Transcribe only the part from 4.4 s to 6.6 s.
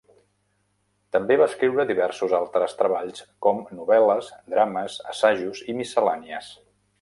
drames, assajos i miscel·lànies.